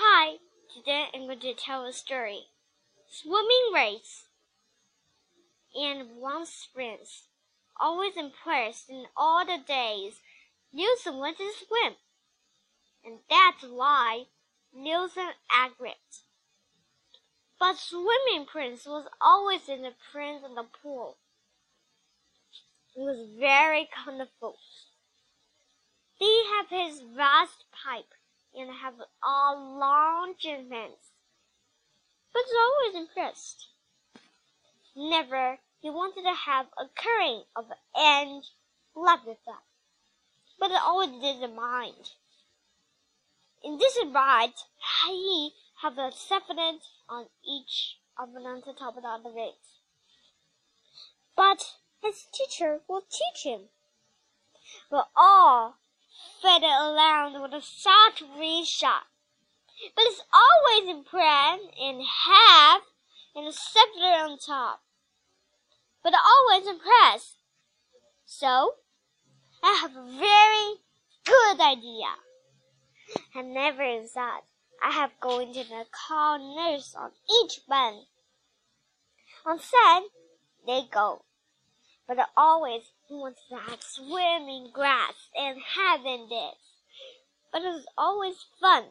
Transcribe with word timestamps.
Hi, 0.00 0.36
today 0.72 1.06
I'm 1.12 1.26
going 1.26 1.40
to 1.40 1.54
tell 1.54 1.84
a 1.84 1.92
story. 1.92 2.42
Swimming 3.08 3.72
race. 3.74 4.26
And 5.74 6.20
once 6.20 6.68
friends, 6.72 7.24
always 7.80 8.16
impressed 8.16 8.88
in 8.88 9.06
all 9.16 9.44
the 9.44 9.58
days, 9.58 10.20
Nielsen 10.72 11.18
went 11.18 11.38
to 11.38 11.50
swim. 11.50 11.94
And 13.04 13.18
that's 13.28 13.64
why 13.64 14.26
Nielsen 14.72 15.30
agreed. 15.66 15.96
But 17.58 17.78
swimming 17.78 18.46
prince 18.46 18.86
was 18.86 19.08
always 19.20 19.68
in 19.68 19.82
the 19.82 19.94
prince 20.12 20.44
in 20.48 20.54
the 20.54 20.66
pool. 20.80 21.16
He 22.94 23.00
was 23.00 23.28
very 23.36 23.88
colorful. 24.04 24.58
He 26.14 26.44
have 26.56 26.68
his 26.68 27.02
vast 27.16 27.64
pipe 27.72 28.14
and 28.54 28.70
have 28.82 28.94
a 28.98 29.54
long 29.54 30.34
fence. 30.68 31.12
But 32.32 32.42
was 32.46 32.92
always 32.94 33.08
impressed. 33.08 33.68
Never 34.96 35.58
he 35.80 35.90
wanted 35.90 36.22
to 36.22 36.34
have 36.34 36.66
a 36.76 36.88
current 36.88 37.46
of 37.54 37.66
and 37.94 38.42
loved 38.96 39.28
it 39.28 39.38
that. 39.46 39.62
But 40.58 40.72
it 40.72 40.80
always 40.82 41.10
didn't 41.20 41.54
mind. 41.54 42.10
In 43.62 43.78
this 43.78 43.96
ride, 44.06 44.54
he 45.06 45.54
have 45.82 45.98
a 45.98 46.10
seven 46.12 46.80
on 47.08 47.26
each 47.44 47.98
of 48.18 48.32
the 48.32 48.40
top 48.76 48.96
of 48.96 49.02
the 49.02 49.08
other 49.08 49.30
rings. 49.30 49.78
But 51.36 51.76
his 52.02 52.26
teacher 52.32 52.80
will 52.88 53.02
teach 53.02 53.44
him. 53.44 53.68
But 54.90 55.08
all 55.16 55.76
fed 56.42 56.62
it 56.62 56.66
around 56.66 57.40
with 57.40 57.52
a 57.52 57.60
shot. 58.64 59.06
But 59.94 60.04
it's 60.06 60.22
always 60.32 60.88
in 60.88 61.04
plan 61.04 61.58
in 61.80 62.00
half 62.26 62.82
and 63.34 63.46
a 63.46 63.52
scepter 63.52 64.00
on 64.00 64.38
top. 64.38 64.82
But 66.02 66.14
always 66.14 66.66
impressed. 66.66 67.36
So, 68.24 68.74
I 69.62 69.78
have 69.80 69.96
a 69.96 70.10
very 70.18 70.74
good 71.24 71.60
idea. 71.60 72.16
And 73.34 73.54
never 73.54 74.02
thought 74.06 74.44
I 74.82 74.92
have 74.92 75.18
going 75.20 75.52
to 75.54 75.64
the 75.64 75.86
call 75.90 76.38
nurse 76.56 76.94
on 76.94 77.12
each 77.42 77.60
one. 77.66 78.06
On 79.46 79.58
set, 79.58 80.02
they 80.66 80.82
go. 80.90 81.24
But 82.06 82.18
always 82.36 82.82
wants 83.16 83.40
to 83.48 83.56
have 83.56 83.82
swimming 83.82 84.70
grass 84.72 85.14
and 85.34 85.58
having 85.74 86.28
this. 86.28 86.56
But 87.52 87.62
it 87.62 87.68
was 87.68 87.86
always 87.96 88.46
fun. 88.60 88.84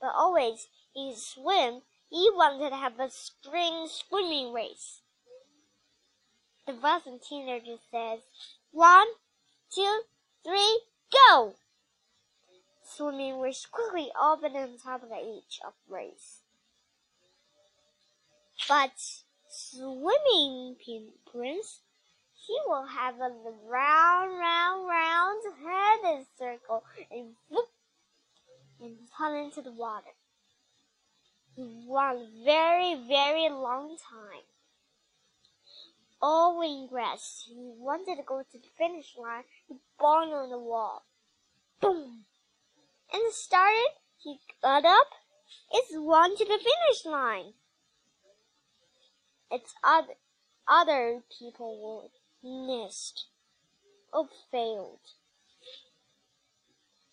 But 0.00 0.12
always 0.14 0.68
he 0.92 1.14
swim, 1.16 1.82
he 2.10 2.30
wanted 2.32 2.70
to 2.70 2.76
have 2.76 2.98
a 2.98 3.10
spring 3.10 3.86
swimming 3.88 4.52
race. 4.52 5.00
The 6.66 6.72
Boston 6.72 7.18
teenager 7.26 7.76
says, 7.90 8.20
one, 8.72 9.06
two, 9.72 10.02
three, 10.44 10.80
go! 11.12 11.54
Swimming 12.84 13.38
was 13.38 13.66
quickly 13.70 14.10
all 14.18 14.36
but 14.36 14.56
on 14.56 14.78
top 14.78 15.02
of 15.02 15.10
the 15.10 15.16
each 15.16 15.60
of 15.64 15.74
race. 15.88 16.40
But 18.68 18.92
swimming 19.48 20.76
prince, 21.30 21.80
he 22.46 22.58
will 22.66 22.86
have 22.86 23.16
a 23.16 23.30
round, 23.68 24.38
round, 24.38 24.88
round 24.88 25.42
head 25.62 26.26
circle 26.38 26.84
and 27.10 27.34
whoop 27.48 27.68
and 28.80 28.96
fall 29.16 29.34
into 29.34 29.62
the 29.62 29.72
water. 29.72 30.14
One 31.56 32.28
very, 32.44 32.94
very 33.08 33.48
long 33.48 33.96
time. 33.98 34.46
All 36.22 36.60
in 36.62 36.88
grass, 36.88 37.44
he 37.46 37.54
wanted 37.56 38.16
to 38.16 38.22
go 38.22 38.42
to 38.42 38.58
the 38.58 38.68
finish 38.76 39.14
line. 39.16 39.44
He 39.68 39.74
banged 39.98 40.32
on 40.32 40.50
the 40.50 40.58
wall. 40.58 41.04
Boom! 41.80 42.24
And 43.12 43.32
started, 43.32 43.90
he 44.22 44.38
got 44.62 44.84
up. 44.84 45.08
It's 45.72 45.92
one 45.94 46.36
to 46.36 46.44
the 46.44 46.58
finish 46.58 47.04
line. 47.04 47.52
It's 49.50 49.74
other, 49.82 50.14
other 50.68 51.22
people 51.38 52.10
missed 52.42 53.26
or 54.12 54.28
failed. 54.50 55.00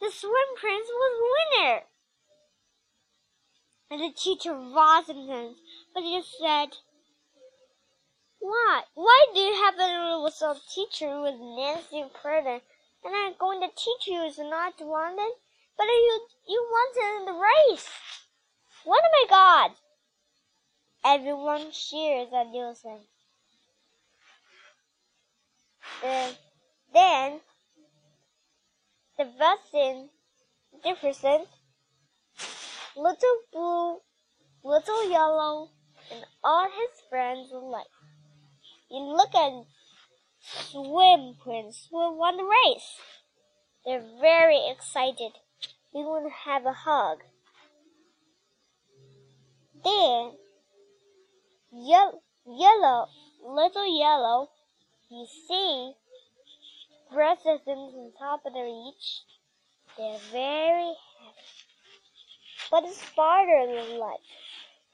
The 0.00 0.10
swim 0.10 0.56
prince 0.56 0.88
was 0.88 1.32
winner. 1.32 1.82
And 3.90 4.00
the 4.00 4.12
teacher 4.12 4.52
wasn't 4.52 5.28
but 5.94 6.02
he 6.02 6.22
said, 6.22 6.76
Why? 8.40 8.82
Why 8.94 9.26
do 9.32 9.40
you 9.40 9.54
have 9.54 9.74
a 9.78 10.24
little 10.24 10.60
teacher 10.74 11.20
with 11.20 11.40
Nancy 11.40 12.04
Purden 12.22 12.60
and 13.04 13.14
I'm 13.14 13.34
going 13.38 13.60
to 13.60 13.68
teach 13.68 14.06
you 14.06 14.22
is 14.22 14.38
not 14.38 14.74
wanted? 14.80 15.32
But 15.78 15.84
you 15.84 16.28
you 16.48 16.66
wanted 16.70 17.20
in 17.20 17.24
the 17.26 17.40
race. 17.40 17.88
What 18.84 19.02
oh 19.04 19.06
am 19.06 19.10
I 19.12 19.26
God? 19.28 19.76
Everyone 21.04 21.70
cheers 21.70 22.32
at 22.32 22.48
Nielsen. 22.48 23.06
Then, 26.02 26.34
then 26.92 27.40
the 29.18 29.30
Weston 29.38 30.10
Jefferson, 30.84 31.46
Little 32.96 33.38
Blue, 33.52 33.98
Little 34.62 35.10
Yellow, 35.10 35.70
and 36.12 36.24
all 36.44 36.66
his 36.66 37.00
friends 37.08 37.50
alike. 37.52 37.86
You 38.90 39.00
look 39.00 39.34
at 39.34 39.64
Swim 40.40 41.36
Prince 41.42 41.88
who 41.90 42.16
won 42.16 42.36
the 42.36 42.44
race. 42.44 43.00
They're 43.84 44.04
very 44.20 44.68
excited. 44.68 45.32
We 45.94 46.02
want 46.02 46.26
to 46.26 46.50
have 46.50 46.66
a 46.66 46.72
hug. 46.72 47.18
Then 49.82 50.32
yellow, 51.72 53.08
little 53.44 53.98
yellow, 53.98 54.50
you 55.10 55.26
see, 55.48 55.92
breasts 57.12 57.46
on 57.46 58.12
top 58.18 58.42
of 58.46 58.52
the 58.52 58.60
reach. 58.60 59.22
They're 59.96 60.18
very 60.30 60.94
happy. 61.18 61.46
But 62.70 62.84
it's 62.84 63.02
farther 63.02 63.66
than 63.66 63.98
life. 63.98 64.20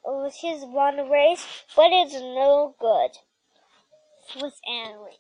Oh, 0.05 0.31
she's 0.31 0.63
won 0.63 1.11
race, 1.11 1.47
but 1.75 1.91
it's 1.93 2.15
no 2.15 2.75
good. 2.79 3.11
Was 4.41 4.61
angry. 4.69 5.19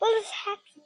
But 0.00 0.08
it's 0.12 0.30
happy. 0.30 0.82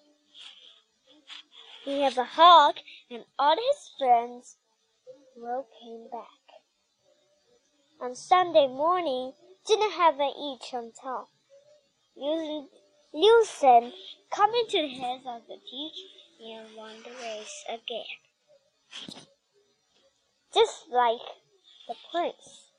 He 1.85 2.03
has 2.03 2.17
a 2.19 2.25
hug, 2.25 2.77
and 3.11 3.25
all 3.39 3.57
his 3.57 3.91
friends 3.99 4.57
will 5.37 5.67
came 5.81 6.09
back 6.11 6.41
on 8.01 8.15
Sunday 8.15 8.67
morning 8.67 9.33
didn't 9.67 9.93
have 9.93 10.19
an 10.19 10.33
each 10.39 10.73
on 10.73 10.91
top. 10.91 11.29
Nielsen 12.17 13.93
coming 14.31 14.65
to 14.69 14.83
the 14.83 14.89
head 14.89 15.21
of 15.27 15.43
the 15.49 15.57
teach 15.71 15.97
and 16.41 16.77
won 16.77 16.97
the 17.05 17.11
race 17.11 17.65
again. 17.69 18.05
Just 20.53 20.89
like 20.91 21.21
the 21.89 21.95
prince. 22.11 22.71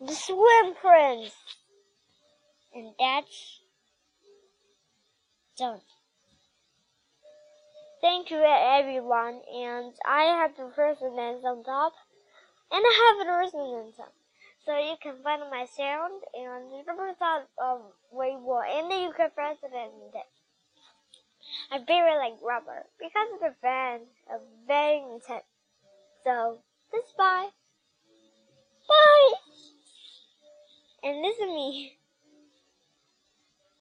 The 0.00 0.14
swim 0.14 0.74
prince. 0.80 1.34
And 2.74 2.94
that's 2.98 3.60
done. 5.58 5.80
Thank 8.00 8.30
you 8.30 8.42
everyone 8.42 9.42
and 9.52 9.92
I 10.06 10.22
have 10.22 10.56
the 10.56 10.72
president 10.74 11.44
on 11.44 11.62
top 11.64 11.92
and 12.70 12.82
I 12.82 13.16
have 13.18 13.26
the 13.26 13.32
resonance 13.32 13.98
on 13.98 14.06
so 14.70 14.78
you 14.78 14.94
can 15.02 15.14
find 15.24 15.42
my 15.50 15.66
sound 15.66 16.22
and 16.32 16.70
remember 16.70 17.10
that 17.18 17.48
of 17.58 17.80
and 18.62 18.88
you 19.02 19.12
can 19.16 19.30
press 19.34 19.56
it 19.64 19.74
in 19.74 19.90
it. 20.14 20.30
I 21.72 21.78
very 21.84 22.16
like 22.16 22.38
rubber 22.40 22.86
because 23.00 23.26
of 23.34 23.40
the 23.40 23.54
fan 23.60 24.02
of 24.32 24.40
very 24.68 24.98
intense. 24.98 25.42
So 26.22 26.58
this 26.92 27.12
bye. 27.18 27.48
Bye 28.88 29.32
and 31.02 31.20
listen 31.22 31.48
to 31.48 31.54
me. 31.54 31.99